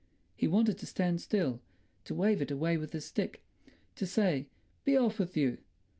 [0.35, 1.61] He wanted to stand still,
[2.05, 3.43] to wave it away with his stick,
[3.93, 4.47] to say,
[4.83, 5.59] "Be off with you!"